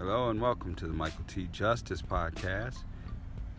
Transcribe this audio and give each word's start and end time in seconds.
Hello 0.00 0.30
and 0.30 0.40
welcome 0.40 0.74
to 0.76 0.86
the 0.86 0.94
Michael 0.94 1.24
T. 1.28 1.46
Justice 1.52 2.00
Podcast. 2.00 2.84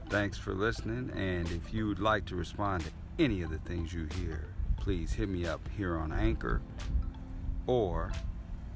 Thanks 0.10 0.40
for 0.40 0.56
listening. 0.56 1.12
And 1.16 1.48
if 1.52 1.72
you 1.72 1.86
would 1.86 2.00
like 2.00 2.26
to 2.26 2.36
respond 2.36 2.84
to 2.84 2.90
any 3.24 3.44
of 3.44 3.52
the 3.52 3.60
things 3.60 3.94
you 3.94 4.08
hear, 4.18 4.48
please 4.76 5.14
hit 5.14 5.30
me 5.30 5.46
up 5.46 5.62
here 5.78 5.96
on 5.96 6.12
Anchor 6.12 6.60
or 7.68 8.12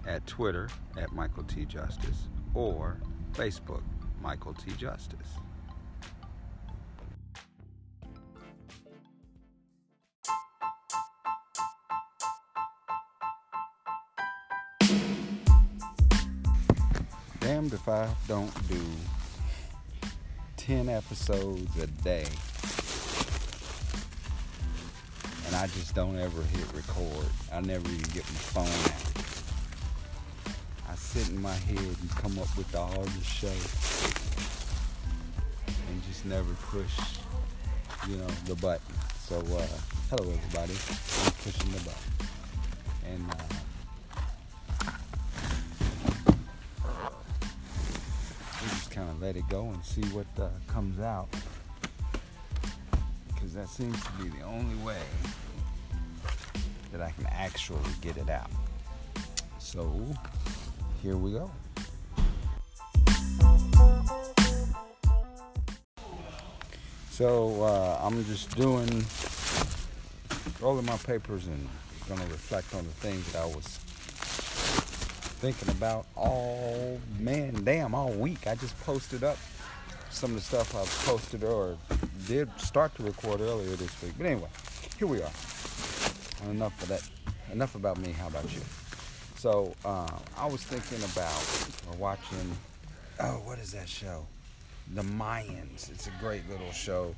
at 0.06 0.28
Twitter 0.28 0.70
at 0.96 1.12
Michael 1.12 1.44
T. 1.44 1.66
Justice 1.66 2.28
or 2.54 2.98
Facebook 3.34 3.82
Michael 4.22 4.54
T. 4.54 4.72
Justice. 4.74 5.40
I 17.88 18.08
don't 18.28 18.68
do 18.68 18.82
10 20.58 20.90
episodes 20.90 21.78
a 21.78 21.86
day 21.86 22.26
and 25.46 25.56
I 25.56 25.68
just 25.68 25.94
don't 25.94 26.18
ever 26.18 26.42
hit 26.42 26.66
record. 26.74 27.28
I 27.54 27.62
never 27.62 27.88
even 27.88 28.10
get 28.12 28.24
my 28.24 28.42
phone 28.54 28.66
out. 28.66 29.04
I 30.90 30.96
sit 30.96 31.30
in 31.30 31.40
my 31.40 31.54
head 31.54 31.78
and 31.78 32.10
come 32.10 32.40
up 32.40 32.58
with 32.58 32.76
all 32.76 33.04
the 33.04 33.24
show 33.24 33.48
and 35.90 36.04
just 36.08 36.26
never 36.26 36.54
push, 36.72 36.98
you 38.10 38.18
know, 38.18 38.28
the 38.46 38.56
button. 38.56 38.96
So, 39.28 39.38
uh, 39.38 39.68
hello 40.10 40.32
everybody. 40.32 40.74
I'm 41.26 41.32
pushing 41.44 41.72
the 41.72 41.80
button. 41.86 42.12
And, 43.14 43.32
uh, 43.32 43.56
of 49.16 49.22
let 49.22 49.36
it 49.36 49.48
go 49.50 49.70
and 49.70 49.84
see 49.84 50.04
what 50.14 50.28
uh, 50.40 50.50
comes 50.68 51.00
out 51.00 51.28
because 53.28 53.54
that 53.54 53.70
seems 53.70 54.02
to 54.04 54.12
be 54.14 54.30
the 54.30 54.44
only 54.44 54.76
way 54.84 55.02
that 56.92 57.02
I 57.02 57.12
can 57.12 57.26
actually 57.28 57.80
get 58.02 58.18
it 58.18 58.30
out. 58.30 58.50
So 59.60 60.06
here 61.02 61.18
we 61.18 61.32
go. 61.32 61.52
So 67.12 67.64
uh, 67.64 68.00
I'm 68.02 68.24
just 68.26 68.56
doing, 68.58 69.06
rolling 70.62 70.86
my 70.86 70.98
papers 70.98 71.48
and 71.48 71.70
gonna 72.10 72.26
reflect 72.26 72.74
on 72.76 72.84
the 72.84 72.92
things 72.92 73.32
that 73.32 73.42
I 73.42 73.46
was 73.46 73.80
thinking 75.36 75.70
about 75.70 76.06
all, 76.16 77.00
man, 77.20 77.64
damn, 77.64 77.94
all 77.94 78.12
week. 78.12 78.48
I 78.48 78.56
just 78.56 78.80
posted 78.82 79.24
up 79.24 79.38
some 80.10 80.32
of 80.32 80.38
the 80.38 80.42
stuff 80.42 80.76
I've 80.76 80.90
posted 81.06 81.44
or 81.44 81.78
did 82.28 82.50
start 82.60 82.96
to 82.96 83.04
record 83.04 83.42
earlier 83.42 83.76
this 83.76 84.02
week. 84.02 84.14
But 84.18 84.28
anyway, 84.28 84.50
here 84.98 85.08
we 85.08 85.18
are. 85.18 85.32
Enough 86.50 86.82
of 86.82 86.88
that. 86.88 87.10
Enough 87.52 87.76
about 87.76 87.98
me. 88.00 88.12
How 88.12 88.28
about 88.28 88.52
you? 88.54 88.62
So 89.36 89.76
uh, 89.84 90.10
I 90.38 90.48
was 90.48 90.64
thinking 90.64 91.04
about 91.12 92.00
watching. 92.00 92.58
Oh, 93.20 93.42
what 93.46 93.60
is 93.60 93.72
that 93.74 93.90
show? 93.90 94.26
The 94.94 95.02
Mayans. 95.02 95.92
It's 95.92 96.08
a 96.08 96.12
great 96.20 96.50
little 96.50 96.72
show 96.72 97.14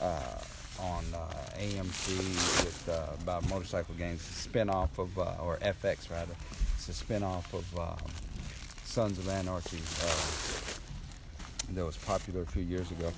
uh, 0.00 0.38
on 0.80 1.04
uh, 1.14 1.58
AMC 1.58 2.18
with 2.64 2.88
uh, 2.88 3.14
about 3.22 3.48
motorcycle. 3.48 3.94
It's 3.98 4.46
a 4.46 4.48
spinoff 4.48 4.98
of 4.98 5.16
uh, 5.18 5.34
or 5.42 5.58
FX 5.58 6.10
rather. 6.10 6.34
A 6.90 6.92
spinoff 6.92 7.54
of 7.54 7.78
um, 7.78 8.10
Sons 8.84 9.16
of 9.20 9.28
Anarchy 9.28 9.78
uh, 9.78 11.74
that 11.74 11.86
was 11.86 11.96
popular 11.96 12.42
a 12.42 12.46
few 12.46 12.64
years 12.64 12.90
ago. 12.90 13.12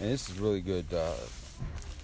And 0.00 0.10
this 0.10 0.30
is 0.30 0.38
really 0.38 0.62
good 0.62 0.86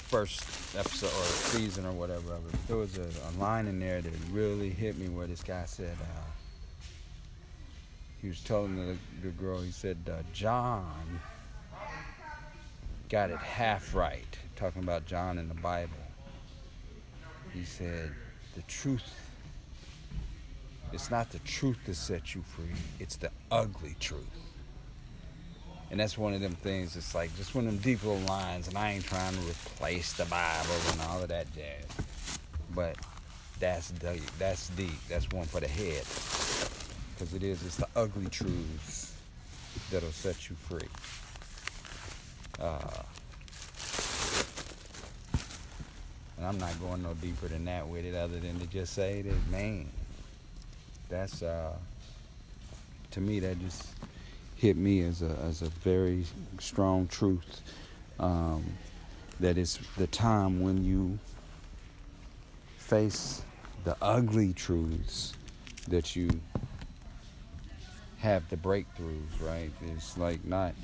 first 0.09 0.43
episode 0.77 1.07
or 1.07 1.25
season 1.57 1.87
or 1.87 1.93
whatever 1.93 2.35
it. 2.35 2.69
There 2.69 2.77
was 2.77 2.99
a, 2.99 3.07
a, 3.07 3.33
line 3.41 3.69
in 3.69 3.81
there 3.81 4.03
that 4.03 4.13
really 4.31 4.69
hit 4.69 4.99
me 4.99 5.09
where 5.09 5.27
this 5.27 5.43
guy 5.43 5.65
said, 5.65 5.97
uh, 5.99 6.21
he 8.21 8.29
was 8.29 8.41
telling 8.43 8.77
the, 8.77 8.97
the 9.23 9.31
girl, 9.31 9.63
he 9.63 9.71
said, 9.71 9.97
uh, 10.11 10.17
John 10.35 11.21
got 13.09 13.31
it 13.31 13.39
half 13.39 13.95
right, 13.95 14.37
talking 14.57 14.83
about 14.83 15.07
John 15.07 15.39
in 15.39 15.49
the 15.49 15.55
Bible. 15.55 15.95
He 17.55 17.65
said, 17.65 18.13
the 18.55 18.63
truth, 18.63 19.28
it's 20.93 21.11
not 21.11 21.31
the 21.31 21.39
truth 21.41 21.79
that 21.87 21.95
sets 21.95 22.35
you 22.35 22.43
free, 22.43 22.67
it's 22.99 23.17
the 23.17 23.31
ugly 23.51 23.97
truth. 24.01 24.25
And 25.91 25.99
that's 26.01 26.19
one 26.19 26.35
of 26.35 26.41
them 26.43 26.53
things. 26.53 26.97
It's 26.97 27.15
like 27.15 27.35
just 27.37 27.55
one 27.55 27.67
of 27.67 27.73
them 27.73 27.81
deep 27.81 28.05
little 28.05 28.21
lines, 28.27 28.69
and 28.69 28.77
I 28.77 28.93
ain't 28.93 29.05
trying 29.05 29.33
to 29.33 29.41
replace 29.41 30.13
the 30.13 30.27
Bible 30.27 30.75
and 30.93 31.01
all 31.03 31.23
of 31.23 31.29
that 31.29 31.47
jazz. 31.55 32.07
But 32.75 32.97
that's 33.59 33.91
deep. 33.93 34.23
That's 34.39 34.69
deep. 34.71 35.09
That's 35.09 35.29
one 35.31 35.47
for 35.47 35.61
the 35.61 35.69
head, 35.69 36.05
because 37.15 37.35
it 37.35 37.43
is. 37.43 37.65
It's 37.65 37.77
the 37.77 37.89
ugly 37.97 38.29
truths 38.29 39.15
that'll 39.91 40.13
set 40.13 40.51
you 40.51 40.57
free. 40.57 40.89
Uh, 42.61 42.79
and 46.37 46.47
I'm 46.47 46.59
not 46.59 46.79
going 46.81 47.03
no 47.03 47.15
deeper 47.15 47.49
than 47.49 47.65
that 47.65 47.89
with 47.89 48.05
it, 48.05 48.15
other 48.15 48.39
than 48.39 48.61
to 48.61 48.67
just 48.67 48.93
say 48.93 49.23
that, 49.23 49.51
man, 49.51 49.89
that's 51.09 51.43
uh, 51.43 51.73
to 53.13 53.21
me 53.21 53.41
that 53.41 53.59
just 53.61 53.89
hit 54.57 54.77
me 54.77 55.03
as 55.03 55.23
a 55.23 55.37
as 55.47 55.63
a 55.63 55.69
very 55.69 56.25
strong 56.59 57.07
truth. 57.09 57.63
Um, 58.19 58.65
that 59.41 59.57
it's 59.57 59.79
the 59.97 60.09
time 60.09 60.61
when 60.61 60.85
you 60.85 61.19
face 62.79 63.43
the 63.85 63.97
ugly 64.03 64.53
truths 64.53 65.35
that 65.87 66.17
you 66.17 66.29
have 68.19 68.49
the 68.51 68.57
breakthroughs, 68.57 69.41
right? 69.41 69.71
It's 69.87 70.19
like 70.19 70.45
not. 70.45 70.75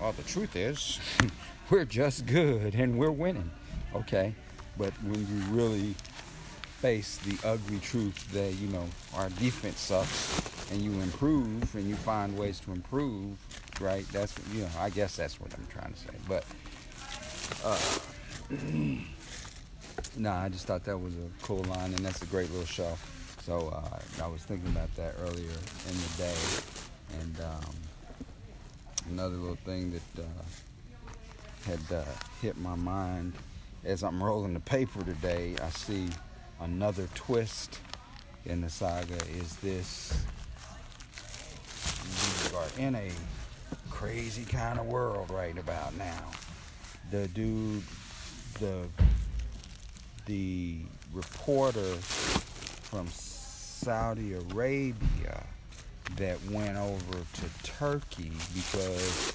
Well, 0.00 0.12
the 0.12 0.22
truth 0.24 0.56
is, 0.56 1.00
we're 1.70 1.86
just 1.86 2.26
good 2.26 2.74
and 2.74 2.98
we're 2.98 3.10
winning, 3.10 3.50
okay? 3.94 4.34
But 4.76 4.92
when 5.02 5.20
you 5.20 5.42
really 5.50 5.94
face 6.80 7.16
the 7.18 7.38
ugly 7.48 7.78
truth 7.78 8.30
that 8.32 8.52
you 8.54 8.68
know 8.68 8.84
our 9.14 9.28
defense 9.30 9.80
sucks 9.80 10.70
and 10.70 10.82
you 10.82 10.90
improve 11.00 11.74
and 11.74 11.88
you 11.88 11.94
find 11.94 12.36
ways 12.36 12.60
to 12.60 12.72
improve 12.72 13.36
right? 13.80 14.06
That's 14.12 14.38
what, 14.38 14.54
you 14.54 14.62
know 14.62 14.68
i 14.78 14.90
guess 14.90 15.16
that's 15.16 15.40
what 15.40 15.52
i'm 15.54 15.66
trying 15.70 15.92
to 15.92 15.98
say 15.98 16.14
but 16.28 16.44
uh 17.64 17.98
nah 20.16 20.42
i 20.42 20.48
just 20.48 20.66
thought 20.66 20.84
that 20.84 20.98
was 20.98 21.14
a 21.14 21.28
cool 21.42 21.62
line 21.64 21.92
and 21.94 21.98
that's 21.98 22.22
a 22.22 22.26
great 22.26 22.50
little 22.50 22.66
show. 22.66 22.96
So 23.42 23.68
uh, 23.68 23.98
i 24.22 24.26
was 24.26 24.42
thinking 24.42 24.68
about 24.68 24.94
that 24.96 25.14
earlier 25.20 25.50
in 25.88 25.94
the 25.94 26.14
day 26.18 26.34
and 27.20 27.40
um, 27.40 27.74
another 29.10 29.36
little 29.36 29.56
thing 29.64 29.92
that 29.92 30.22
uh, 30.22 30.26
had 31.66 31.80
uh, 31.96 32.04
hit 32.42 32.58
my 32.58 32.74
mind 32.74 33.32
as 33.84 34.02
i'm 34.02 34.22
rolling 34.22 34.52
the 34.54 34.60
paper 34.60 35.02
today 35.04 35.54
i 35.62 35.70
see 35.70 36.08
another 36.60 37.08
twist 37.14 37.80
in 38.44 38.60
the 38.60 38.70
saga 38.70 39.18
is 39.38 39.56
this 39.56 40.24
we 42.50 42.56
are 42.56 42.68
in 42.78 42.94
a 42.94 43.10
crazy 43.90 44.44
kind 44.44 44.78
of 44.78 44.86
world 44.86 45.30
right 45.30 45.56
about 45.58 45.96
now. 45.96 46.30
The 47.10 47.28
dude, 47.28 47.82
the 48.60 48.86
the 50.26 50.80
reporter 51.12 51.94
from 52.90 53.06
Saudi 53.08 54.34
Arabia 54.34 55.44
that 56.16 56.38
went 56.50 56.76
over 56.76 57.18
to 57.34 57.62
Turkey 57.62 58.32
because 58.54 59.32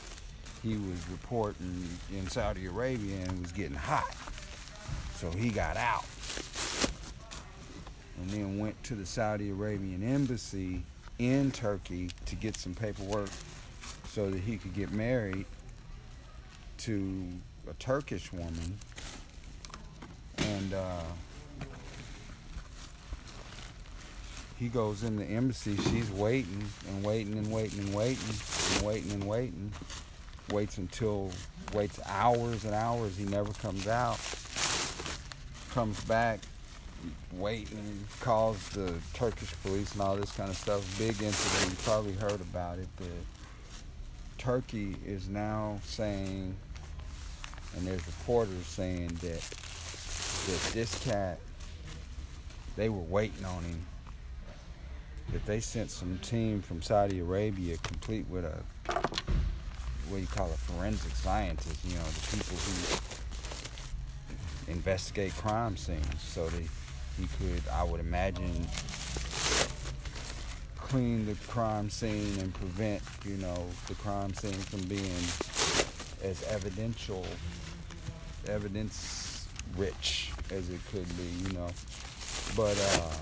he 0.63 0.75
was 0.75 1.09
reporting 1.09 1.87
in 2.11 2.27
Saudi 2.27 2.65
Arabia 2.65 3.17
and 3.25 3.41
was 3.41 3.51
getting 3.51 3.75
hot. 3.75 4.15
So 5.15 5.29
he 5.31 5.49
got 5.49 5.77
out 5.77 6.05
and 8.19 8.29
then 8.29 8.59
went 8.59 8.81
to 8.83 8.95
the 8.95 9.05
Saudi 9.05 9.49
Arabian 9.49 10.03
embassy 10.03 10.83
in 11.19 11.51
Turkey 11.51 12.09
to 12.25 12.35
get 12.35 12.55
some 12.55 12.73
paperwork 12.73 13.29
so 14.09 14.29
that 14.29 14.39
he 14.39 14.57
could 14.57 14.73
get 14.73 14.91
married 14.91 15.45
to 16.77 17.27
a 17.69 17.73
Turkish 17.73 18.33
woman. 18.33 18.77
And 20.37 20.73
uh, 20.73 21.03
he 24.57 24.67
goes 24.67 25.03
in 25.03 25.15
the 25.15 25.25
embassy. 25.25 25.77
She's 25.77 26.09
waiting 26.11 26.65
and 26.89 27.03
waiting 27.03 27.37
and 27.37 27.51
waiting 27.51 27.79
and 27.79 27.93
waiting 27.93 28.35
and 28.75 28.85
waiting 28.85 29.11
and 29.11 29.23
waiting. 29.23 29.71
Waits 30.49 30.77
until, 30.79 31.29
waits 31.73 31.99
hours 32.07 32.65
and 32.65 32.73
hours. 32.73 33.15
He 33.15 33.25
never 33.25 33.53
comes 33.53 33.87
out. 33.87 34.19
Comes 35.73 36.03
back 36.05 36.39
waiting, 37.33 38.05
calls 38.19 38.69
the 38.69 38.93
Turkish 39.13 39.53
police 39.63 39.93
and 39.93 40.01
all 40.01 40.15
this 40.15 40.31
kind 40.31 40.49
of 40.49 40.57
stuff. 40.57 40.97
Big 40.97 41.21
incident. 41.21 41.71
You 41.71 41.77
probably 41.83 42.13
heard 42.13 42.41
about 42.41 42.79
it. 42.79 42.87
The 42.97 43.09
Turkey 44.37 44.95
is 45.05 45.29
now 45.29 45.79
saying, 45.83 46.55
and 47.75 47.87
there's 47.87 48.05
reporters 48.07 48.65
saying 48.65 49.09
that 49.21 49.41
that 50.47 50.71
this 50.73 51.03
cat, 51.03 51.37
they 52.75 52.89
were 52.89 52.97
waiting 52.97 53.45
on 53.45 53.63
him. 53.63 53.85
That 55.31 55.45
they 55.45 55.59
sent 55.59 55.91
some 55.91 56.17
team 56.19 56.61
from 56.61 56.81
Saudi 56.81 57.19
Arabia, 57.19 57.77
complete 57.77 58.25
with 58.29 58.43
a 58.43 58.57
what 60.09 60.17
do 60.17 60.21
you 60.21 60.27
call 60.27 60.47
it, 60.47 60.57
forensic 60.57 61.15
scientists. 61.15 61.85
You 61.85 61.95
know, 61.95 62.03
the 62.03 62.37
people 62.37 62.57
who 62.57 64.71
investigate 64.71 65.33
crime 65.35 65.77
scenes, 65.77 66.21
so 66.21 66.49
they 66.49 66.65
he 67.21 67.27
could, 67.37 67.63
I 67.71 67.83
would 67.83 67.99
imagine, 67.99 68.67
clean 70.77 71.25
the 71.25 71.35
crime 71.47 71.89
scene 71.89 72.39
and 72.39 72.53
prevent, 72.53 73.01
you 73.25 73.37
know, 73.37 73.65
the 73.87 73.95
crime 73.95 74.33
scene 74.33 74.53
from 74.53 74.81
being 74.81 75.23
as 76.23 76.43
evidential, 76.49 77.25
evidence 78.47 79.47
rich 79.77 80.31
as 80.49 80.69
it 80.69 80.79
could 80.91 81.07
be, 81.17 81.23
you 81.47 81.53
know. 81.53 81.67
But 82.55 82.77
uh, 82.77 83.13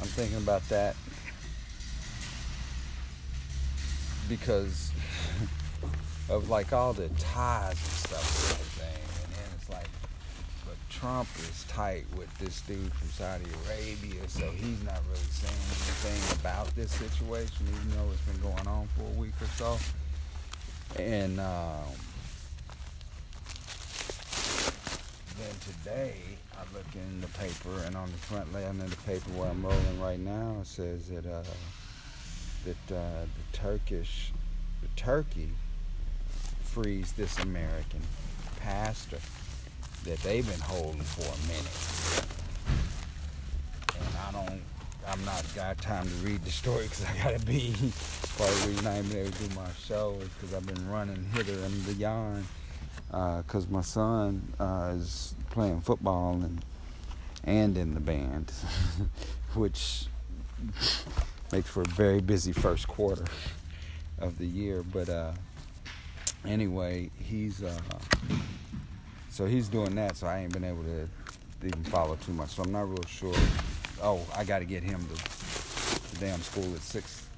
I'm 0.00 0.08
thinking 0.08 0.38
about 0.38 0.68
that 0.68 0.94
because 4.28 4.92
of 6.28 6.50
like 6.50 6.72
all 6.72 6.92
the 6.92 7.08
ties 7.18 7.70
and 7.70 7.78
stuff 7.78 8.50
and 8.50 8.60
everything. 8.60 9.24
And 9.24 9.32
then 9.34 9.48
it's 9.56 9.70
like, 9.70 9.88
but 10.66 10.76
Trump 11.00 11.28
is 11.38 11.64
tight 11.68 12.04
with 12.16 12.36
this 12.38 12.60
dude 12.62 12.92
from 12.92 13.08
Saudi 13.10 13.44
Arabia, 13.66 14.28
so 14.28 14.50
he's 14.50 14.82
not 14.82 15.00
really 15.08 15.30
saying 15.30 15.54
anything 15.54 16.40
about 16.40 16.74
this 16.74 16.90
situation, 16.90 17.66
even 17.68 17.90
though 17.90 18.10
it's 18.12 18.20
been 18.22 18.40
going 18.40 18.66
on 18.66 18.88
for 18.96 19.02
a 19.02 19.20
week 19.20 19.34
or 19.40 19.46
so. 19.46 19.78
And 21.00 21.38
um, 21.38 21.84
then 25.38 25.54
today, 25.60 26.16
I 26.56 26.62
look 26.74 26.86
in 26.94 27.20
the 27.20 27.28
paper, 27.28 27.80
and 27.86 27.94
on 27.94 28.10
the 28.10 28.18
front 28.18 28.52
line 28.52 28.80
of 28.80 28.90
the 28.90 29.02
paper 29.08 29.30
where 29.38 29.50
I'm 29.50 29.64
rolling 29.64 30.00
right 30.00 30.18
now, 30.18 30.56
it 30.62 30.66
says 30.66 31.10
that 31.10 31.26
uh, 31.26 31.42
that 32.64 32.96
uh, 32.96 33.22
the 33.22 33.56
Turkish, 33.56 34.32
the 34.82 34.88
Turkey 34.96 35.50
frees 36.64 37.12
this 37.12 37.38
American 37.38 38.02
pastor 38.58 39.18
that 40.04 40.18
they've 40.20 40.46
been 40.48 40.60
holding 40.60 41.02
for 41.02 41.22
a 41.22 41.38
minute. 41.46 42.24
And 43.98 44.16
I 44.16 44.32
don't, 44.32 44.60
I'm 45.06 45.24
not 45.24 45.44
got 45.54 45.78
time 45.78 46.06
to 46.06 46.14
read 46.26 46.44
the 46.44 46.50
story 46.50 46.84
because 46.84 47.04
I 47.04 47.16
gotta 47.22 47.44
be. 47.44 47.74
Part 48.36 48.50
of 48.50 48.62
the 48.62 48.68
reason 48.68 48.86
I 48.86 48.98
ain't 48.98 49.08
been 49.08 49.18
able 49.18 49.30
to 49.30 49.48
do 49.48 49.54
my 49.54 49.68
show 49.84 50.16
is 50.20 50.28
because 50.28 50.54
I've 50.54 50.66
been 50.66 50.90
running 50.90 51.24
hither 51.34 51.58
and 51.64 51.86
beyond. 51.86 52.46
Because 53.06 53.66
uh, 53.66 53.70
my 53.70 53.80
son 53.80 54.52
uh, 54.60 54.94
is 54.96 55.34
playing 55.50 55.80
football 55.80 56.34
and 56.34 56.62
and 57.44 57.78
in 57.78 57.94
the 57.94 58.00
band, 58.00 58.52
which 59.54 60.06
makes 61.50 61.68
for 61.68 61.82
a 61.82 61.86
very 61.86 62.20
busy 62.20 62.52
first 62.52 62.86
quarter 62.88 63.24
of 64.18 64.38
the 64.38 64.46
year. 64.46 64.82
But 64.82 65.08
uh, 65.08 65.32
anyway, 66.44 67.10
he's 67.18 67.62
uh, 67.62 67.78
so 69.38 69.46
he's 69.46 69.68
doing 69.68 69.94
that. 69.94 70.16
So 70.16 70.26
I 70.26 70.40
ain't 70.40 70.52
been 70.52 70.64
able 70.64 70.82
to 70.82 71.08
even 71.64 71.84
follow 71.84 72.16
too 72.16 72.32
much. 72.32 72.50
So 72.50 72.64
I'm 72.64 72.72
not 72.72 72.90
real 72.90 73.04
sure. 73.06 73.36
Oh, 74.02 74.26
I 74.36 74.42
got 74.42 74.58
to 74.58 74.64
get 74.64 74.82
him 74.82 74.98
to 74.98 76.10
the 76.10 76.16
damn 76.18 76.40
school 76.40 76.74
at 76.74 76.80
six 76.80 77.28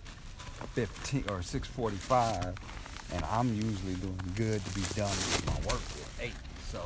fifteen 0.73 1.25
or 1.29 1.43
six 1.43 1.69
forty 1.69 1.99
five, 1.99 2.55
and 3.12 3.23
I'm 3.26 3.52
usually 3.55 3.97
doing 3.97 4.19
good 4.35 4.64
to 4.64 4.75
be 4.75 4.81
done 4.97 5.11
with 5.11 5.44
my 5.47 5.56
work 5.69 5.82
at 6.00 6.25
eight. 6.25 6.41
So 6.70 6.81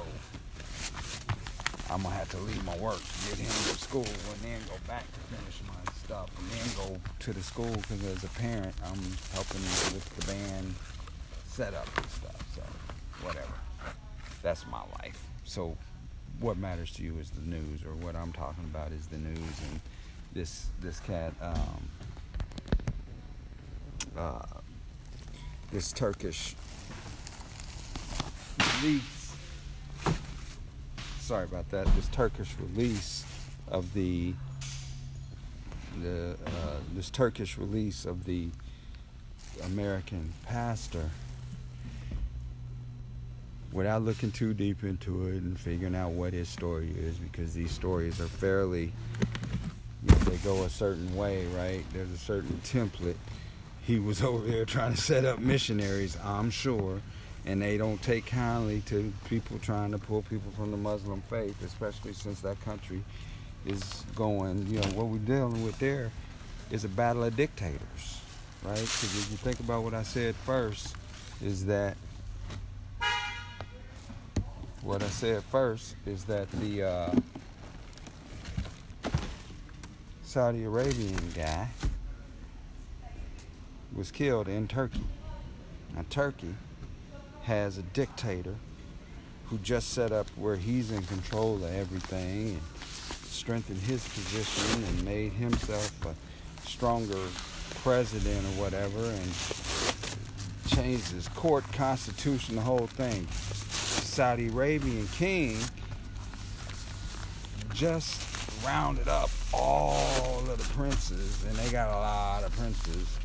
I'm 1.88 2.02
gonna 2.02 2.14
have 2.16 2.30
to 2.30 2.38
leave 2.38 2.64
my 2.64 2.76
work, 2.78 2.98
get 3.28 3.38
him 3.38 3.46
to 3.46 3.78
school, 3.78 4.02
and 4.02 4.40
then 4.42 4.60
go 4.66 4.74
back 4.88 5.04
to 5.12 5.20
finish 5.30 5.60
my 5.68 5.92
stuff, 6.04 6.28
and 6.38 6.50
then 6.50 6.88
go 6.88 7.00
to 7.20 7.32
the 7.32 7.42
school 7.42 7.70
because 7.70 8.04
as 8.04 8.24
a 8.24 8.28
parent, 8.40 8.74
I'm 8.82 8.98
helping 9.32 9.62
with 9.94 10.16
the 10.16 10.26
band 10.26 10.74
setup 11.46 11.86
and 11.98 12.10
stuff. 12.10 12.54
So 12.56 12.62
whatever. 13.24 13.63
That's 14.44 14.66
my 14.66 14.82
life. 15.00 15.26
So 15.44 15.74
what 16.38 16.58
matters 16.58 16.92
to 16.96 17.02
you 17.02 17.16
is 17.18 17.30
the 17.30 17.40
news, 17.40 17.82
or 17.82 17.94
what 17.94 18.14
I'm 18.14 18.30
talking 18.30 18.64
about 18.64 18.92
is 18.92 19.06
the 19.06 19.16
news, 19.16 19.38
and 19.38 19.80
this 20.34 20.66
this 20.82 21.00
cat, 21.00 21.32
um, 21.40 21.88
uh, 24.18 24.42
this 25.72 25.92
Turkish 25.92 26.54
release. 28.82 29.34
sorry 31.20 31.44
about 31.44 31.70
that, 31.70 31.86
this 31.96 32.08
Turkish 32.08 32.54
release 32.60 33.24
of 33.68 33.94
the 33.94 34.34
the 36.02 36.36
uh, 36.46 36.76
this 36.94 37.08
Turkish 37.08 37.56
release 37.56 38.04
of 38.04 38.26
the 38.26 38.50
American 39.64 40.34
pastor 40.44 41.08
without 43.74 44.02
looking 44.02 44.32
too 44.32 44.54
deep 44.54 44.82
into 44.82 45.26
it 45.26 45.42
and 45.42 45.60
figuring 45.60 45.94
out 45.94 46.12
what 46.12 46.32
his 46.32 46.48
story 46.48 46.94
is 46.96 47.18
because 47.18 47.52
these 47.52 47.70
stories 47.70 48.18
are 48.20 48.26
fairly 48.26 48.90
know, 50.02 50.14
they 50.14 50.36
go 50.38 50.62
a 50.62 50.70
certain 50.70 51.14
way 51.14 51.44
right 51.48 51.84
there's 51.92 52.10
a 52.10 52.18
certain 52.18 52.58
template 52.64 53.16
he 53.82 53.98
was 53.98 54.22
over 54.30 54.46
there 54.46 54.64
trying 54.64 54.94
to 54.94 55.00
set 55.00 55.26
up 55.26 55.38
missionaries 55.38 56.16
i'm 56.24 56.50
sure 56.50 57.02
and 57.46 57.60
they 57.60 57.76
don't 57.76 58.02
take 58.02 58.26
kindly 58.26 58.80
to 58.86 59.12
people 59.28 59.58
trying 59.58 59.90
to 59.90 59.98
pull 59.98 60.22
people 60.22 60.50
from 60.52 60.70
the 60.70 60.76
Muslim 60.76 61.22
faith, 61.28 61.62
especially 61.62 62.12
since 62.12 62.40
that 62.40 62.60
country 62.64 63.02
is 63.66 64.04
going, 64.14 64.66
you 64.66 64.80
know, 64.80 64.88
what 64.88 65.06
we're 65.06 65.18
dealing 65.18 65.64
with 65.64 65.78
there 65.78 66.10
is 66.70 66.84
a 66.84 66.88
battle 66.88 67.24
of 67.24 67.36
dictators, 67.36 68.20
right? 68.62 68.74
Because 68.76 69.18
if 69.18 69.30
you 69.30 69.36
think 69.36 69.60
about 69.60 69.82
what 69.82 69.94
I 69.94 70.02
said 70.02 70.34
first, 70.34 70.96
is 71.42 71.66
that 71.66 71.96
what 74.84 75.02
I 75.02 75.08
said 75.08 75.42
first 75.44 75.96
is 76.04 76.24
that 76.24 76.50
the 76.50 76.82
uh, 76.82 77.10
Saudi 80.22 80.64
Arabian 80.64 81.18
guy 81.34 81.68
was 83.96 84.10
killed 84.10 84.46
in 84.46 84.68
Turkey. 84.68 85.04
Now, 85.94 86.04
Turkey 86.10 86.54
has 87.44 87.78
a 87.78 87.82
dictator 87.82 88.56
who 89.46 89.56
just 89.58 89.90
set 89.90 90.12
up 90.12 90.26
where 90.36 90.56
he's 90.56 90.90
in 90.90 91.02
control 91.04 91.56
of 91.56 91.74
everything 91.74 92.48
and 92.50 92.60
strengthened 93.26 93.80
his 93.80 94.06
position 94.08 94.84
and 94.84 95.04
made 95.04 95.32
himself 95.32 96.04
a 96.04 96.14
stronger 96.68 97.20
president 97.82 98.44
or 98.44 98.62
whatever 98.62 99.06
and 99.06 100.76
changed 100.76 101.10
his 101.12 101.28
court 101.28 101.64
constitution, 101.72 102.56
the 102.56 102.60
whole 102.60 102.86
thing. 102.86 103.26
Saudi 104.14 104.46
Arabian 104.46 105.08
king 105.08 105.56
just 107.72 108.64
rounded 108.64 109.08
up 109.08 109.28
all 109.52 110.38
of 110.48 110.56
the 110.56 110.72
princes, 110.72 111.42
and 111.42 111.56
they 111.56 111.68
got 111.72 111.88
a 111.88 111.98
lot 111.98 112.44
of 112.44 112.52
princes 112.52 113.18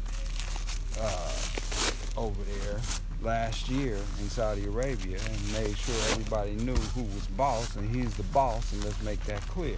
uh, 1.00 2.20
over 2.20 2.42
there 2.44 2.80
last 3.22 3.70
year 3.70 3.98
in 4.20 4.30
Saudi 4.32 4.66
Arabia 4.66 5.20
and 5.30 5.54
made 5.54 5.78
sure 5.78 5.94
everybody 6.10 6.54
knew 6.56 6.74
who 6.74 7.04
was 7.04 7.28
boss 7.38 7.76
and 7.76 7.96
he's 7.96 8.16
the 8.16 8.24
boss 8.24 8.74
and 8.74 8.84
let's 8.84 9.00
make 9.04 9.24
that 9.26 9.42
clear. 9.42 9.78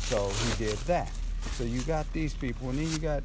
So 0.00 0.28
he 0.30 0.64
did 0.64 0.78
that. 0.78 1.12
So 1.52 1.62
you 1.62 1.80
got 1.82 2.12
these 2.12 2.34
people 2.34 2.70
and 2.70 2.78
then 2.80 2.90
you 2.90 2.98
got 2.98 3.22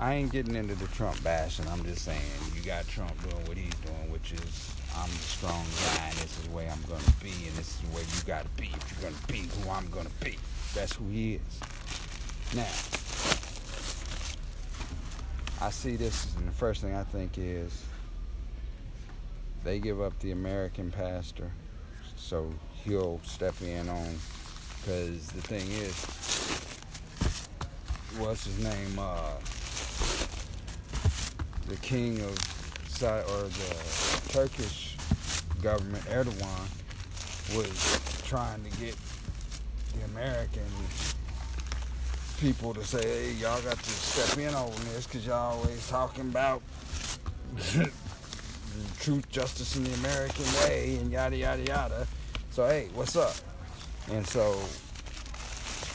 I 0.00 0.14
ain't 0.14 0.32
getting 0.32 0.56
into 0.56 0.74
the 0.76 0.86
Trump 0.86 1.22
bashing. 1.22 1.68
I'm 1.68 1.84
just 1.84 2.06
saying 2.06 2.22
you 2.56 2.62
got 2.62 2.88
Trump 2.88 3.12
doing 3.28 3.44
what 3.44 3.58
he's 3.58 3.74
doing, 3.74 4.10
which 4.10 4.32
is 4.32 4.74
I'm 4.96 5.10
the 5.10 5.16
strong 5.16 5.62
guy 5.84 6.06
and 6.08 6.16
this 6.16 6.38
is 6.38 6.44
the 6.46 6.56
way 6.56 6.70
I'm 6.70 6.80
gonna 6.88 7.02
be 7.22 7.28
and 7.28 7.54
this 7.56 7.76
is 7.76 7.80
where 7.92 8.02
you 8.02 8.24
gotta 8.26 8.48
be 8.56 8.70
if 8.74 9.02
you're 9.02 9.10
gonna 9.10 9.22
be 9.28 9.46
who 9.60 9.70
I'm 9.70 9.90
gonna 9.90 10.08
be. 10.24 10.38
That's 10.74 10.96
who 10.96 11.06
he 11.08 11.34
is. 11.34 11.60
Now 12.56 12.62
I 15.60 15.70
see 15.70 15.96
this 15.96 16.34
and 16.38 16.48
the 16.48 16.52
first 16.52 16.80
thing 16.80 16.94
I 16.94 17.04
think 17.04 17.32
is 17.36 17.84
they 19.64 19.80
give 19.80 20.00
up 20.00 20.18
the 20.20 20.30
American 20.30 20.90
pastor, 20.90 21.50
so 22.16 22.50
he'll 22.84 23.20
step 23.22 23.60
in 23.60 23.90
on. 23.90 24.16
Because 24.80 25.28
the 25.28 25.42
thing 25.42 25.70
is, 25.72 25.94
what's 28.18 28.46
his 28.46 28.58
name? 28.64 28.98
Uh, 28.98 29.32
the 31.70 31.76
king 31.76 32.20
of 32.22 32.36
or 33.02 33.44
the 33.48 34.28
Turkish 34.28 34.96
government, 35.62 36.04
Erdogan, 36.04 37.56
was 37.56 38.22
trying 38.26 38.62
to 38.64 38.70
get 38.78 38.94
the 39.96 40.04
American 40.06 40.66
people 42.38 42.74
to 42.74 42.84
say, 42.84 43.02
hey, 43.02 43.32
y'all 43.32 43.62
got 43.62 43.78
to 43.78 43.90
step 43.90 44.36
in 44.38 44.54
on 44.54 44.70
this 44.92 45.06
because 45.06 45.26
y'all 45.26 45.56
always 45.56 45.88
talking 45.88 46.28
about 46.28 46.60
truth, 48.98 49.26
justice, 49.30 49.76
and 49.76 49.86
the 49.86 49.94
American 49.94 50.44
way, 50.64 50.98
and 51.00 51.10
yada, 51.10 51.36
yada, 51.36 51.62
yada. 51.62 52.06
So, 52.50 52.66
hey, 52.66 52.88
what's 52.94 53.16
up? 53.16 53.34
And 54.10 54.26
so 54.26 54.58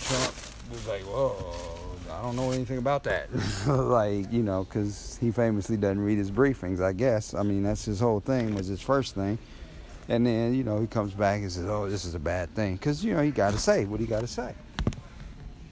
Trump 0.08 0.34
was 0.72 0.88
like, 0.88 1.04
whoa, 1.04 1.95
I 2.12 2.22
don't 2.22 2.36
know 2.36 2.52
anything 2.52 2.78
about 2.78 3.04
that. 3.04 3.30
like, 3.68 4.32
you 4.32 4.44
know, 4.44 4.64
because 4.64 5.18
he 5.20 5.32
famously 5.32 5.78
doesn't 5.78 6.00
read 6.00 6.18
his 6.18 6.32
briefings, 6.32 6.82
I 6.82 6.94
guess. 6.94 7.34
I 7.34 7.44
mean, 7.44 7.64
that's 7.64 7.86
his 7.86 8.00
whole 8.00 8.20
thing, 8.20 8.56
was 8.56 8.68
his 8.68 8.82
first 8.82 9.16
thing. 9.16 9.38
And 10.08 10.26
then, 10.26 10.54
you 10.54 10.64
know, 10.64 10.80
he 10.80 10.88
comes 10.88 11.14
back 11.14 11.42
and 11.42 11.52
says, 11.52 11.66
oh, 11.66 11.90
this 11.90 12.06
is 12.06 12.14
a 12.14 12.20
bad 12.20 12.54
thing. 12.54 12.76
Because, 12.76 13.04
you 13.04 13.16
know, 13.16 13.22
he 13.22 13.32
got 13.32 13.54
to 13.54 13.58
say 13.58 13.86
what 13.86 14.00
he 14.00 14.06
got 14.06 14.22
to 14.22 14.28
say. 14.28 14.54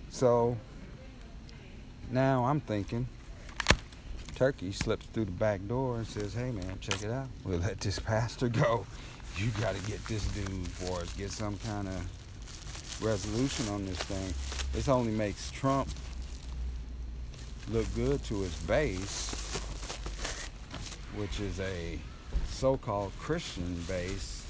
So 0.10 0.58
now 2.12 2.46
I'm 2.46 2.60
thinking, 2.62 3.08
Turkey 4.36 4.72
slips 4.72 5.06
through 5.08 5.26
the 5.26 5.32
back 5.32 5.68
door 5.68 5.98
and 5.98 6.08
says, 6.08 6.34
hey, 6.34 6.52
man, 6.52 6.78
check 6.82 7.04
it 7.04 7.12
out. 7.12 7.28
We'll 7.44 7.60
let 7.60 7.80
this 7.80 8.00
pastor 8.00 8.50
go. 8.50 8.86
You 9.38 9.50
got 9.62 9.76
to 9.76 9.82
get 9.84 10.04
this 10.06 10.26
dude 10.28 10.68
for 10.68 11.02
us, 11.02 11.14
get 11.14 11.32
some 11.32 11.58
kind 11.60 11.88
of 11.88 13.04
resolution 13.04 13.68
on 13.70 13.86
this 13.86 13.98
thing. 13.98 14.34
This 14.74 14.88
only 14.88 15.12
makes 15.12 15.52
Trump 15.52 15.90
look 17.72 17.86
good 17.96 18.24
to 18.26 18.42
his 18.42 18.54
base, 18.64 19.32
which 21.16 21.40
is 21.40 21.60
a 21.60 21.98
so-called 22.50 23.12
Christian 23.20 23.76
base, 23.88 24.46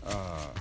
because 0.00 0.54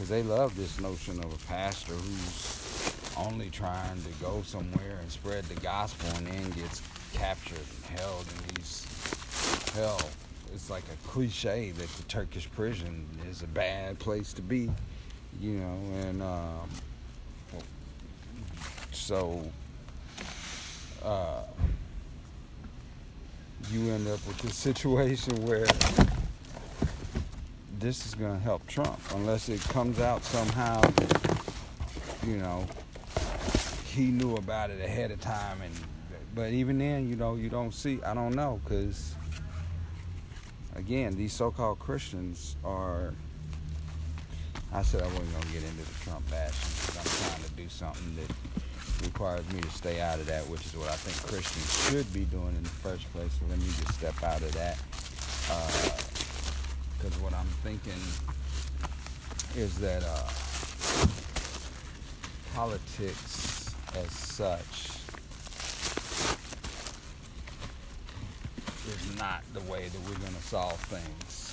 uh, 0.00 0.04
they 0.08 0.22
love 0.22 0.56
this 0.56 0.80
notion 0.80 1.18
of 1.24 1.32
a 1.32 1.38
pastor 1.46 1.94
who's 1.94 3.12
only 3.18 3.50
trying 3.50 4.02
to 4.02 4.10
go 4.22 4.42
somewhere 4.42 4.98
and 5.00 5.10
spread 5.10 5.44
the 5.44 5.60
gospel 5.60 6.08
and 6.16 6.26
then 6.26 6.50
gets 6.50 6.82
captured 7.12 7.58
and 7.58 7.98
held 8.00 8.26
in 8.26 8.54
these 8.54 8.86
hell. 9.74 10.00
It's 10.54 10.68
like 10.70 10.84
a 10.92 11.08
cliche 11.08 11.70
that 11.70 11.88
the 11.88 12.02
Turkish 12.04 12.50
prison 12.52 13.06
is 13.30 13.42
a 13.42 13.46
bad 13.46 13.98
place 13.98 14.32
to 14.34 14.42
be, 14.42 14.70
you 15.40 15.52
know, 15.52 15.78
and 16.02 16.22
um, 16.22 16.68
so 18.90 19.42
uh, 21.04 21.42
you 23.70 23.90
end 23.92 24.06
up 24.08 24.26
with 24.26 24.38
this 24.38 24.56
situation 24.56 25.34
where 25.46 25.66
this 27.78 28.06
is 28.06 28.14
going 28.14 28.36
to 28.36 28.42
help 28.42 28.66
Trump 28.66 28.98
unless 29.14 29.48
it 29.48 29.60
comes 29.62 29.98
out 29.98 30.22
somehow 30.24 30.80
you 32.26 32.36
know, 32.36 32.66
he 33.86 34.06
knew 34.06 34.36
about 34.36 34.70
it 34.70 34.80
ahead 34.80 35.10
of 35.10 35.20
time 35.20 35.60
and 35.62 35.74
but 36.34 36.52
even 36.52 36.78
then 36.78 37.08
you 37.08 37.14
know 37.14 37.34
you 37.34 37.50
don't 37.50 37.74
see 37.74 38.00
i 38.04 38.14
don't 38.14 38.34
know 38.34 38.58
because 38.64 39.14
again 40.76 41.14
these 41.14 41.30
so-called 41.30 41.78
christians 41.78 42.56
are 42.64 43.12
i 44.72 44.80
said 44.80 45.02
i 45.02 45.06
wasn't 45.08 45.30
going 45.32 45.44
to 45.44 45.52
get 45.52 45.62
into 45.62 45.84
the 45.84 46.04
trump 46.04 46.30
bashing 46.30 46.98
i'm 46.98 47.04
trying 47.04 47.44
to 47.44 47.50
do 47.50 47.68
something 47.68 48.16
that 48.16 48.51
requires 49.02 49.46
me 49.52 49.60
to 49.60 49.70
stay 49.70 50.00
out 50.00 50.18
of 50.18 50.26
that, 50.26 50.46
which 50.48 50.64
is 50.66 50.76
what 50.76 50.88
I 50.88 50.96
think 50.96 51.16
Christians 51.28 51.90
should 51.90 52.12
be 52.12 52.24
doing 52.24 52.54
in 52.56 52.62
the 52.62 52.68
first 52.68 53.10
place. 53.12 53.30
So 53.38 53.46
let 53.48 53.58
me 53.58 53.66
just 53.66 53.94
step 53.94 54.22
out 54.22 54.42
of 54.42 54.52
that. 54.52 54.78
Because 56.98 57.16
uh, 57.16 57.22
what 57.22 57.34
I'm 57.34 57.46
thinking 57.62 58.00
is 59.56 59.78
that 59.80 60.02
uh, 60.02 60.28
politics 62.54 63.74
as 63.94 64.10
such 64.10 64.88
is 68.88 69.18
not 69.18 69.42
the 69.52 69.60
way 69.70 69.88
that 69.88 70.00
we're 70.08 70.18
going 70.18 70.34
to 70.34 70.42
solve 70.42 70.80
things. 70.88 71.52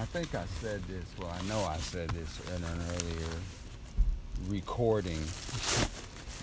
I 0.00 0.04
think 0.06 0.34
I 0.34 0.44
said 0.60 0.82
this, 0.84 1.04
well, 1.18 1.34
I 1.34 1.42
know 1.48 1.60
I 1.64 1.76
said 1.78 2.10
this 2.10 2.40
in 2.54 2.62
an 2.62 2.80
earlier 2.94 3.34
recording 4.46 5.18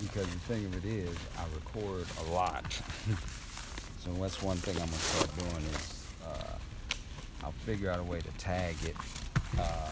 because 0.02 0.26
the 0.26 0.38
thing 0.46 0.64
of 0.66 0.76
it 0.76 0.84
is 0.84 1.16
I 1.38 1.44
record 1.54 2.06
a 2.26 2.32
lot. 2.32 2.70
so 3.98 4.12
that's 4.20 4.42
one 4.42 4.58
thing 4.58 4.74
I'm 4.74 4.86
gonna 4.86 4.98
start 4.98 5.38
doing 5.38 5.64
is 5.64 6.06
uh, 6.26 6.58
I'll 7.44 7.52
figure 7.64 7.90
out 7.90 7.98
a 7.98 8.02
way 8.02 8.20
to 8.20 8.30
tag 8.38 8.76
it 8.84 8.96
uh, 9.58 9.90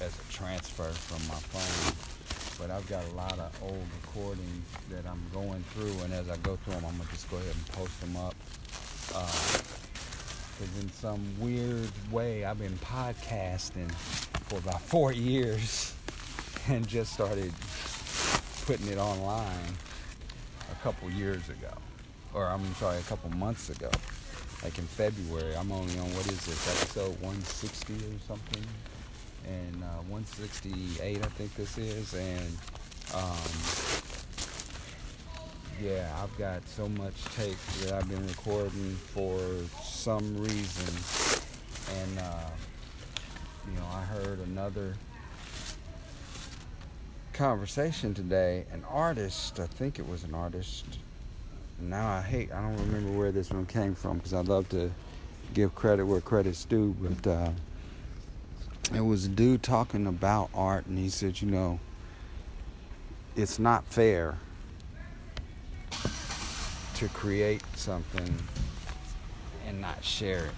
as 0.00 0.12
a 0.18 0.32
transfer 0.32 0.90
from 0.90 1.26
my 1.28 1.34
phone. 1.34 1.94
But 2.58 2.74
I've 2.74 2.88
got 2.88 3.04
a 3.04 3.14
lot 3.14 3.38
of 3.38 3.62
old 3.62 3.84
recordings 4.02 4.66
that 4.90 5.06
I'm 5.06 5.22
going 5.32 5.62
through, 5.74 5.94
and 6.04 6.12
as 6.12 6.28
I 6.30 6.36
go 6.38 6.56
through 6.56 6.74
them, 6.74 6.84
I'm 6.86 6.96
gonna 6.96 7.10
just 7.10 7.30
go 7.30 7.36
ahead 7.36 7.54
and 7.54 7.66
post 7.68 8.00
them 8.00 8.16
up. 8.16 8.34
Because 10.58 10.76
uh, 10.76 10.80
in 10.80 10.90
some 10.90 11.22
weird 11.38 11.90
way, 12.10 12.44
I've 12.44 12.58
been 12.58 12.78
podcasting 12.78 13.92
for 14.48 14.58
about 14.58 14.80
four 14.80 15.12
years 15.32 15.95
and 16.68 16.86
just 16.86 17.12
started 17.12 17.52
putting 18.66 18.88
it 18.88 18.98
online 18.98 19.76
a 20.70 20.74
couple 20.82 21.10
years 21.10 21.48
ago. 21.48 21.72
Or 22.34 22.46
I'm 22.46 22.74
sorry, 22.74 22.98
a 22.98 23.02
couple 23.02 23.30
months 23.30 23.70
ago. 23.70 23.90
Like 24.62 24.78
in 24.78 24.84
February. 24.84 25.54
I'm 25.54 25.70
only 25.70 25.98
on 25.98 26.06
what 26.14 26.26
is 26.26 26.44
this, 26.46 26.82
episode 26.82 27.20
160 27.20 27.94
or 27.94 28.18
something? 28.26 28.64
And 29.46 29.82
uh, 29.84 30.02
168 30.08 31.18
I 31.18 31.20
think 31.20 31.54
this 31.54 31.78
is. 31.78 32.14
And 32.14 32.56
um, 33.14 34.26
yeah, 35.80 36.10
I've 36.22 36.36
got 36.38 36.66
so 36.68 36.88
much 36.88 37.24
tape 37.36 37.58
that 37.82 37.92
I've 37.92 38.08
been 38.08 38.26
recording 38.26 38.96
for 38.96 39.38
some 39.82 40.36
reason. 40.38 40.94
And 42.00 42.18
uh, 42.18 42.50
you 43.68 43.78
know, 43.78 43.86
I 43.92 44.02
heard 44.02 44.40
another 44.40 44.94
conversation 47.36 48.14
today, 48.14 48.64
an 48.72 48.82
artist, 48.90 49.60
I 49.60 49.66
think 49.66 49.98
it 49.98 50.08
was 50.08 50.24
an 50.24 50.34
artist. 50.34 50.86
Now 51.78 52.08
I 52.08 52.22
hate, 52.22 52.50
I 52.50 52.62
don't 52.62 52.78
remember 52.78 53.12
where 53.12 53.30
this 53.30 53.50
one 53.50 53.66
came 53.66 53.94
from 53.94 54.16
because 54.16 54.32
I 54.32 54.40
love 54.40 54.70
to 54.70 54.90
give 55.52 55.74
credit 55.74 56.06
where 56.06 56.22
credit's 56.22 56.64
due, 56.64 56.96
but 56.98 57.30
uh, 57.30 57.50
it 58.94 59.02
was 59.02 59.26
a 59.26 59.28
dude 59.28 59.62
talking 59.62 60.06
about 60.06 60.48
art, 60.54 60.86
and 60.86 60.98
he 60.98 61.10
said, 61.10 61.42
you 61.42 61.50
know, 61.50 61.78
it's 63.36 63.58
not 63.58 63.84
fair 63.84 64.38
to 66.94 67.08
create 67.08 67.62
something 67.74 68.38
and 69.68 69.80
not 69.82 70.02
share 70.02 70.46
it. 70.46 70.52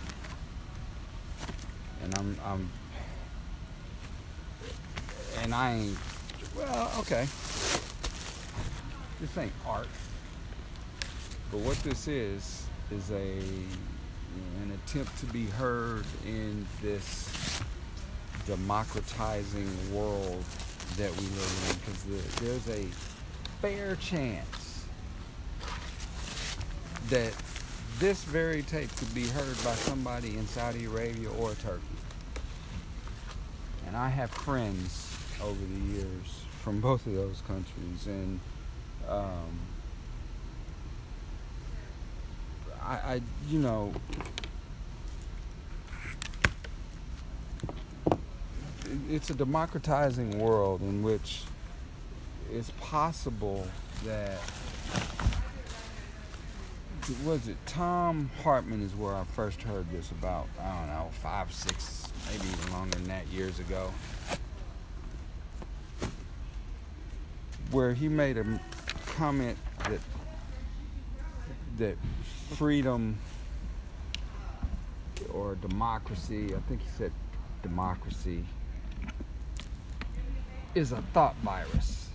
And 2.04 2.16
I'm, 2.16 2.36
I'm, 2.44 2.70
and 5.42 5.52
I 5.52 5.72
ain't 5.72 5.98
well, 6.56 6.92
okay. 7.00 7.26
This 9.20 9.36
ain't 9.36 9.52
art. 9.66 9.88
But 11.50 11.60
what 11.60 11.76
this 11.78 12.08
is, 12.08 12.66
is 12.90 13.10
a 13.10 13.38
an 14.62 14.78
attempt 14.84 15.18
to 15.18 15.26
be 15.26 15.46
heard 15.46 16.04
in 16.26 16.66
this 16.82 17.60
democratizing 18.46 19.68
world 19.94 20.44
that 20.96 21.10
we 21.16 21.26
live 21.26 21.70
in 21.70 21.78
because 21.78 22.34
there's 22.40 22.68
a 22.68 22.84
fair 23.60 23.96
chance 23.96 24.86
that 27.08 27.34
this 27.98 28.22
very 28.24 28.62
tape 28.62 28.94
could 28.96 29.12
be 29.14 29.26
heard 29.26 29.56
by 29.64 29.74
somebody 29.74 30.36
in 30.36 30.46
Saudi 30.46 30.84
Arabia 30.84 31.30
or 31.30 31.54
Turkey. 31.54 31.82
And 33.86 33.96
I 33.96 34.08
have 34.08 34.30
friends 34.30 35.17
over 35.42 35.64
the 35.64 35.92
years 35.92 36.42
from 36.62 36.80
both 36.80 37.06
of 37.06 37.14
those 37.14 37.42
countries, 37.46 38.06
and 38.06 38.40
um, 39.08 39.58
I, 42.82 42.92
I, 42.92 43.20
you 43.48 43.58
know, 43.58 43.92
it's 49.10 49.30
a 49.30 49.34
democratizing 49.34 50.38
world 50.38 50.80
in 50.82 51.02
which 51.02 51.42
it's 52.52 52.70
possible 52.80 53.66
that 54.04 54.38
was 57.24 57.48
it 57.48 57.56
Thom 57.64 58.30
Hartmann 58.42 58.82
is 58.82 58.94
where 58.94 59.14
I 59.14 59.24
first 59.24 59.62
heard 59.62 59.90
this 59.90 60.10
about 60.10 60.46
I 60.60 60.78
don't 60.78 60.88
know 60.88 61.10
five 61.22 61.52
six 61.52 62.06
maybe 62.30 62.48
even 62.48 62.72
longer 62.72 62.96
than 62.96 63.08
that 63.08 63.26
years 63.28 63.58
ago 63.58 63.90
where 67.70 67.92
he 67.92 68.08
made 68.08 68.38
a 68.38 68.60
comment 69.16 69.58
that 69.88 70.00
that 71.78 71.96
freedom 72.56 73.16
or 75.32 75.54
democracy, 75.56 76.54
I 76.54 76.60
think 76.68 76.80
he 76.80 76.88
said 76.96 77.12
democracy, 77.62 78.44
is 80.74 80.92
a 80.92 81.02
thought 81.12 81.36
virus. 81.36 82.08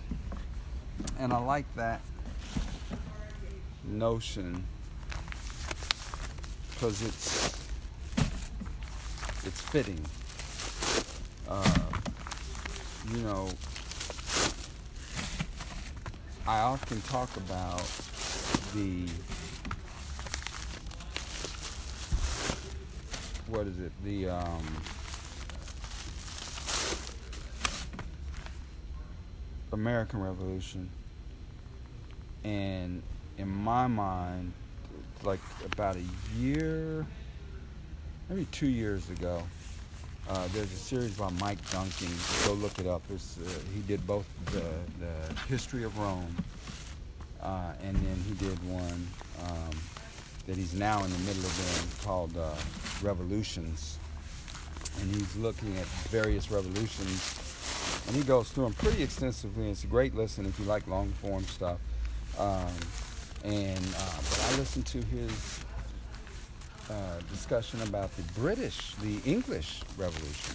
And 1.18 1.32
I 1.32 1.38
like 1.38 1.66
that 1.76 2.00
notion 3.84 4.64
because 6.70 7.02
it's 7.02 7.58
it's 9.44 9.60
fitting. 9.60 10.00
Uh, 11.48 11.80
you 13.12 13.18
know, 13.18 13.48
I 16.46 16.60
often 16.60 17.00
talk 17.02 17.34
about 17.38 17.82
the 18.74 19.08
what 23.46 23.66
is 23.66 23.78
it? 23.78 23.92
The 24.04 24.28
um, 24.28 24.62
American 29.72 30.20
Revolution, 30.20 30.90
and 32.44 33.02
in 33.38 33.48
my 33.48 33.86
mind, 33.86 34.52
like 35.22 35.40
about 35.64 35.96
a 35.96 36.04
year, 36.36 37.06
maybe 38.28 38.46
two 38.52 38.68
years 38.68 39.08
ago, 39.08 39.42
uh, 40.28 40.48
there's 40.52 40.72
a 40.72 40.76
series 40.76 41.16
by 41.16 41.30
Mike 41.40 41.58
Duncan. 41.70 42.08
Go 42.46 42.54
look 42.54 42.78
it 42.78 42.86
up. 42.86 43.02
It's, 43.10 43.38
uh, 43.38 43.48
he 43.74 43.80
did 43.80 44.06
both 44.06 44.26
the, 44.46 44.64
the 45.00 45.40
history 45.48 45.84
of 45.84 45.98
Rome, 45.98 46.34
uh, 47.42 47.72
and 47.82 47.96
then 47.96 48.16
he 48.26 48.34
did 48.34 48.58
one 48.70 49.06
um, 49.46 49.70
that 50.46 50.56
he's 50.56 50.74
now 50.74 51.04
in 51.04 51.10
the 51.10 51.18
middle 51.18 51.44
of 51.44 51.56
doing 51.56 51.88
called 52.04 52.36
uh, 52.36 52.54
Revolutions. 53.02 53.98
And 55.00 55.12
he's 55.12 55.34
looking 55.36 55.76
at 55.76 55.86
various 56.10 56.52
revolutions, 56.52 58.04
and 58.06 58.14
he 58.14 58.22
goes 58.22 58.50
through 58.50 58.64
them 58.64 58.74
pretty 58.74 59.02
extensively. 59.02 59.68
It's 59.68 59.82
a 59.82 59.88
great 59.88 60.14
listen 60.14 60.46
if 60.46 60.56
you 60.58 60.66
like 60.66 60.86
long 60.86 61.10
form 61.20 61.42
stuff. 61.44 61.78
Um, 62.38 62.70
and 63.42 63.78
uh, 63.78 64.16
but 64.16 64.50
I 64.52 64.56
listened 64.56 64.86
to 64.86 64.98
his 64.98 65.60
uh, 66.90 67.20
discussion 67.30 67.80
about 67.82 68.14
the 68.16 68.22
British, 68.38 68.94
the 68.96 69.18
English 69.24 69.82
Revolution. 69.96 70.54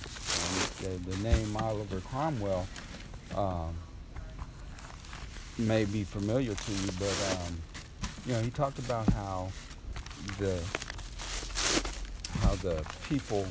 The, 0.82 1.10
the 1.10 1.18
name 1.24 1.58
Oliver 1.58 2.00
Cromwell 2.02 2.68
um, 3.36 3.76
may 5.58 5.86
be 5.86 6.04
familiar 6.04 6.54
to 6.54 6.72
you, 6.72 6.90
but 7.00 7.38
um, 7.38 7.58
you 8.26 8.34
know 8.34 8.42
he 8.42 8.50
talked 8.50 8.80
about 8.80 9.12
how 9.14 9.50
the 10.38 10.62
how 12.42 12.56
the 12.56 12.86
people 13.08 13.46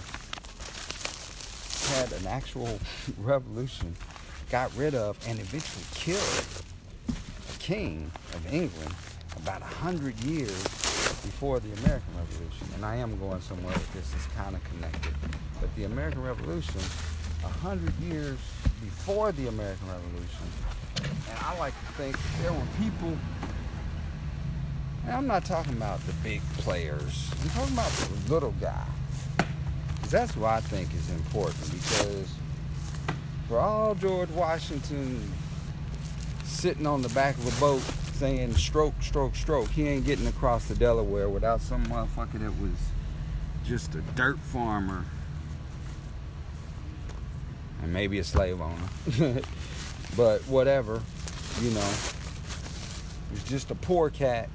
had 1.89 2.13
an 2.13 2.27
actual 2.27 2.79
revolution, 3.19 3.95
got 4.51 4.75
rid 4.77 4.95
of, 4.95 5.19
and 5.27 5.39
eventually 5.41 5.85
killed 5.95 6.47
a 7.55 7.59
king 7.59 8.11
of 8.35 8.53
England 8.53 8.95
about 9.37 9.63
a 9.63 9.67
hundred 9.67 10.19
years 10.21 10.88
before 11.29 11.61
the 11.61 11.71
American 11.85 12.09
Revolution. 12.17 12.67
And 12.75 12.85
I 12.87 12.97
am 12.97 13.19
going 13.19 13.41
somewhere 13.43 13.75
with 13.75 13.93
this, 13.93 14.15
it's 14.15 14.27
kind 14.35 14.57
of 14.57 14.65
connected. 14.65 15.15
But 15.61 15.75
the 15.77 15.85
American 15.85 16.23
Revolution, 16.23 16.81
a 17.45 17.49
hundred 17.49 17.93
years 18.01 18.39
before 18.81 19.31
the 19.33 19.49
American 19.49 19.89
Revolution, 19.89 20.47
and 20.97 21.39
I 21.41 21.59
like 21.59 21.75
to 21.75 21.93
think 21.93 22.17
there 22.41 22.53
were 22.53 22.67
people, 22.83 23.15
and 25.05 25.13
I'm 25.13 25.27
not 25.27 25.45
talking 25.45 25.75
about 25.75 26.01
the 26.07 26.15
big 26.25 26.41
players, 26.57 27.31
I'm 27.43 27.51
talking 27.51 27.75
about 27.75 27.91
the 27.91 28.33
little 28.33 28.55
guy. 28.59 28.87
Because 29.97 30.11
that's 30.11 30.37
what 30.37 30.51
I 30.51 30.61
think 30.61 30.95
is 30.95 31.11
important 31.11 31.71
because 31.73 32.29
for 33.49 33.59
all 33.59 33.95
George 33.95 34.31
Washington 34.31 35.31
sitting 36.45 36.87
on 36.87 37.03
the 37.03 37.11
back 37.11 37.37
of 37.37 37.47
a 37.47 37.61
boat 37.61 37.83
saying 38.19 38.53
stroke, 38.55 38.95
stroke, 39.01 39.37
stroke. 39.37 39.69
He 39.69 39.87
ain't 39.87 40.05
getting 40.05 40.27
across 40.27 40.67
the 40.67 40.75
Delaware 40.75 41.29
without 41.29 41.61
some 41.61 41.87
motherfucker 41.87 42.41
that 42.41 42.61
was 42.61 42.73
just 43.65 43.95
a 43.95 44.01
dirt 44.17 44.39
farmer 44.41 45.05
and 47.81 47.93
maybe 47.93 48.19
a 48.19 48.25
slave 48.25 48.61
owner. 48.61 49.41
but 50.17 50.41
whatever, 50.43 51.01
you 51.63 51.71
know. 51.71 51.91
He's 53.31 53.45
just 53.45 53.71
a 53.71 53.75
poor 53.75 54.11
cat. 54.11 54.49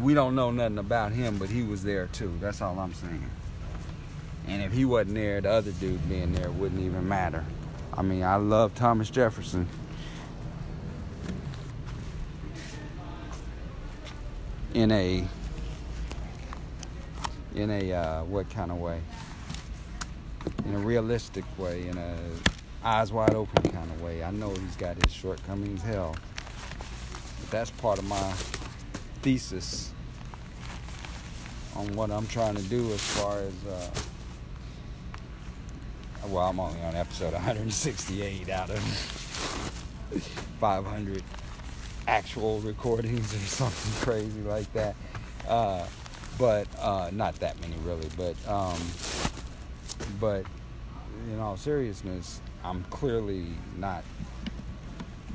We 0.00 0.14
don't 0.14 0.34
know 0.34 0.50
nothing 0.50 0.78
about 0.78 1.12
him, 1.12 1.38
but 1.38 1.48
he 1.48 1.62
was 1.62 1.82
there 1.82 2.06
too. 2.08 2.32
That's 2.40 2.60
all 2.60 2.78
I'm 2.78 2.94
saying. 2.94 3.30
And 4.46 4.62
if 4.62 4.72
he 4.72 4.84
wasn't 4.84 5.14
there, 5.14 5.40
the 5.40 5.50
other 5.50 5.72
dude 5.72 6.08
being 6.08 6.32
there 6.32 6.50
wouldn't 6.50 6.80
even 6.80 7.08
matter. 7.08 7.44
I 7.92 8.02
mean, 8.02 8.22
I 8.22 8.36
love 8.36 8.74
Thomas 8.74 9.10
Jefferson. 9.10 9.66
In 14.76 14.92
a 14.92 15.24
in 17.54 17.70
a 17.70 17.92
uh, 17.92 18.24
what 18.24 18.50
kind 18.50 18.70
of 18.70 18.76
way? 18.76 19.00
In 20.66 20.74
a 20.74 20.78
realistic 20.78 21.44
way, 21.56 21.88
in 21.88 21.96
a 21.96 22.14
eyes 22.84 23.10
wide 23.10 23.34
open 23.34 23.70
kind 23.72 23.90
of 23.90 24.02
way. 24.02 24.22
I 24.22 24.30
know 24.30 24.50
he's 24.50 24.76
got 24.76 25.02
his 25.02 25.10
shortcomings, 25.10 25.80
hell, 25.80 26.14
but 27.40 27.50
that's 27.50 27.70
part 27.70 27.98
of 27.98 28.04
my 28.04 28.32
thesis 29.22 29.92
on 31.74 31.90
what 31.94 32.10
I'm 32.10 32.26
trying 32.26 32.56
to 32.56 32.62
do 32.64 32.92
as 32.92 33.00
far 33.00 33.38
as. 33.38 33.54
Uh, 33.66 33.90
well, 36.28 36.50
I'm 36.50 36.60
only 36.60 36.82
on 36.82 36.96
episode 36.96 37.32
168 37.32 38.50
out 38.50 38.68
of 38.68 38.78
500 40.60 41.22
actual 42.06 42.60
recordings 42.60 43.34
or 43.34 43.38
something 43.46 44.06
crazy 44.06 44.40
like 44.42 44.72
that. 44.72 44.94
Uh, 45.48 45.86
but 46.38 46.66
uh, 46.78 47.10
not 47.12 47.34
that 47.36 47.60
many 47.60 47.74
really. 47.84 48.08
But 48.16 48.36
um, 48.48 48.80
but 50.20 50.44
in 51.32 51.40
all 51.40 51.56
seriousness, 51.56 52.40
I'm 52.64 52.84
clearly 52.84 53.46
not 53.76 54.04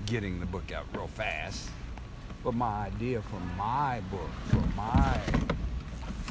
getting 0.05 0.39
the 0.39 0.45
book 0.45 0.71
out 0.71 0.85
real 0.93 1.07
fast. 1.07 1.69
But 2.43 2.53
my 2.53 2.87
idea 2.87 3.21
for 3.21 3.39
my 3.57 4.01
book, 4.11 4.29
for 4.49 4.63
my 4.75 5.19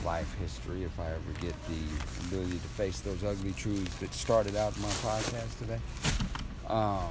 life 0.04 0.34
history, 0.40 0.82
if 0.82 0.98
I 0.98 1.06
ever 1.06 1.32
get 1.40 1.54
the 1.68 2.26
ability 2.26 2.58
to 2.58 2.68
face 2.68 3.00
those 3.00 3.22
ugly 3.22 3.52
truths 3.52 3.94
that 3.96 4.12
started 4.12 4.56
out 4.56 4.76
my 4.80 4.88
podcast 4.88 5.58
today, 5.58 5.78
um, 6.68 7.10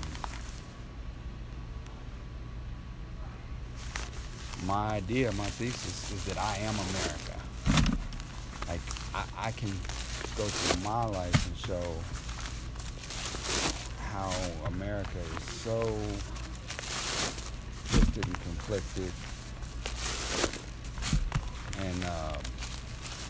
my 4.65 4.95
idea, 4.95 5.31
my 5.33 5.45
thesis 5.45 6.11
is 6.11 6.23
that 6.25 6.37
I 6.37 6.57
am 6.57 6.75
America. 6.75 7.39
Like 8.67 8.81
I, 9.13 9.47
I 9.47 9.51
can 9.51 9.69
go 10.37 10.45
through 10.45 10.83
my 10.83 11.05
life 11.05 11.47
and 11.47 11.57
show 11.57 11.95
how 14.11 14.31
America 14.67 15.19
is 15.37 15.43
so 15.55 15.79
twisted 17.89 18.25
and 18.25 18.41
conflicted. 18.41 19.11
And 21.79 22.03
uh, 22.03 22.37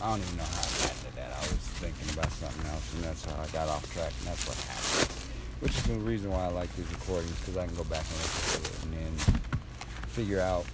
I 0.02 0.10
don't 0.10 0.20
even 0.20 0.36
know 0.36 0.44
how 0.44 0.60
I 0.60 0.72
got 0.82 0.96
to 1.06 1.16
that. 1.16 1.30
I 1.32 1.40
was 1.40 1.62
thinking 1.78 2.10
about 2.12 2.32
something 2.32 2.66
else, 2.70 2.94
and 2.94 3.04
that's 3.04 3.24
how 3.24 3.40
I 3.40 3.46
got 3.48 3.68
off 3.68 3.86
track, 3.94 4.12
and 4.18 4.28
that's 4.28 4.46
what 4.48 4.56
happened. 4.66 5.12
Which 5.60 5.76
is 5.76 5.82
the 5.84 5.94
reason 6.00 6.30
why 6.30 6.46
I 6.46 6.48
like 6.48 6.74
these 6.74 6.90
recordings, 6.90 7.38
because 7.40 7.56
I 7.56 7.66
can 7.66 7.76
go 7.76 7.84
back 7.84 8.04
and 8.04 8.16
listen 8.18 8.62
to 8.62 8.70
it 8.70 8.82
and 8.84 8.92
then 8.94 9.40
figure 10.08 10.40
out 10.40 10.66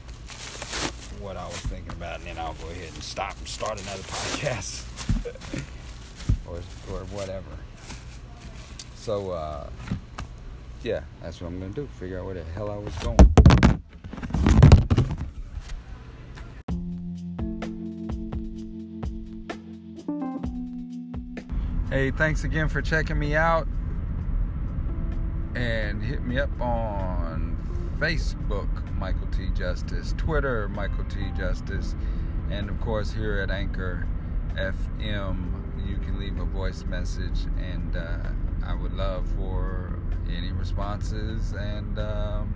what 1.20 1.36
I 1.36 1.46
was 1.46 1.56
thinking 1.56 1.92
about, 1.92 2.18
and 2.18 2.28
then 2.28 2.38
I'll 2.38 2.54
go 2.54 2.68
ahead 2.70 2.92
and 2.92 3.02
stop 3.02 3.36
and 3.38 3.48
start 3.48 3.80
another 3.82 4.02
podcast 4.02 4.84
or, 6.46 6.56
or 6.94 7.04
whatever. 7.06 7.50
So, 8.96 9.30
uh, 9.30 9.70
yeah, 10.82 11.00
that's 11.22 11.40
what 11.40 11.48
I'm 11.48 11.60
to 11.60 11.68
do. 11.68 11.88
Figure 11.98 12.18
out 12.18 12.26
where 12.26 12.34
the 12.34 12.44
hell 12.54 12.70
I 12.70 12.76
was 12.76 12.94
going. 12.96 13.16
Hey, 21.88 22.10
thanks 22.10 22.44
again 22.44 22.68
for 22.68 22.82
checking 22.82 23.18
me 23.18 23.36
out. 23.36 23.66
And 25.54 26.02
hit 26.02 26.22
me 26.24 26.38
up 26.38 26.60
on 26.60 27.56
Facebook, 27.98 28.68
Michael 28.98 29.26
T. 29.28 29.50
Justice, 29.50 30.14
Twitter, 30.16 30.68
Michael 30.68 31.04
T. 31.04 31.30
Justice, 31.36 31.94
and 32.50 32.70
of 32.70 32.80
course 32.80 33.12
here 33.12 33.40
at 33.40 33.50
Anchor 33.50 34.06
FM, 34.54 35.86
you 35.86 35.96
can 35.98 36.18
leave 36.18 36.38
a 36.38 36.44
voice 36.44 36.84
message, 36.84 37.46
and 37.58 37.96
uh, 37.96 38.18
I 38.64 38.74
would 38.74 38.94
love 38.94 39.28
for 39.36 39.98
any 40.34 40.50
responses 40.52 41.52
and 41.52 41.98
um, 41.98 42.54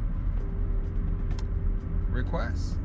requests. 2.10 2.76